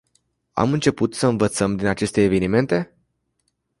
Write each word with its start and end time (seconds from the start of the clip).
Am 0.53 0.73
început 0.73 1.13
să 1.13 1.25
învățăm 1.27 1.75
din 1.75 1.85
aceste 1.87 2.21
evenimente? 2.21 2.97